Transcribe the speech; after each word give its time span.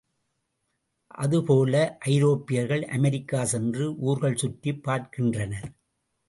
அதேபோல 1.15 1.97
ஐரோப்பியர்கள் 1.99 2.83
அமெரிக்கா 2.87 3.45
சென்று 3.45 3.99
ஊர்கள் 3.99 4.35
சுற்றிப் 4.35 4.83
பார்க்கின்றனர். 4.83 5.69